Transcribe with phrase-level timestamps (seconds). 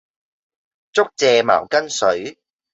[0.93, 2.39] 竹蔗茅根水